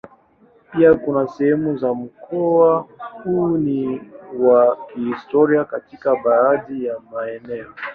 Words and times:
Pia 0.71 0.93
kuna 0.95 1.27
sehemu 1.27 1.77
za 1.77 1.93
mkoa 1.93 2.87
huu 3.23 3.57
ni 3.57 4.01
wa 4.39 4.77
kihistoria 4.93 5.65
katika 5.65 6.15
baadhi 6.15 6.85
ya 6.85 6.99
maeneo. 7.13 7.73